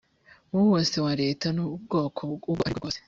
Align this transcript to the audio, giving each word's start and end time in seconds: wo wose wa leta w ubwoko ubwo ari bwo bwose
wo 0.53 0.59
wose 0.71 0.95
wa 1.05 1.13
leta 1.21 1.45
w 1.67 1.67
ubwoko 1.77 2.19
ubwo 2.35 2.49
ari 2.65 2.75
bwo 2.79 2.83
bwose 2.83 2.97